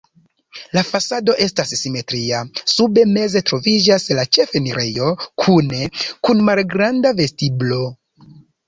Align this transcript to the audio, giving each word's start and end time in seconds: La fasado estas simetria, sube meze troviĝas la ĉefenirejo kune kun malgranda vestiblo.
La 0.77 0.81
fasado 0.91 1.35
estas 1.45 1.73
simetria, 1.81 2.39
sube 2.77 3.05
meze 3.11 3.43
troviĝas 3.53 4.09
la 4.21 4.27
ĉefenirejo 4.39 5.15
kune 5.45 5.85
kun 6.07 6.47
malgranda 6.51 7.19
vestiblo. 7.23 7.85